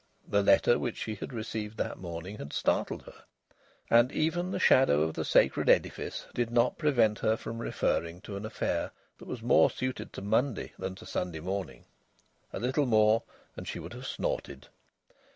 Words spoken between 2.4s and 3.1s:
startled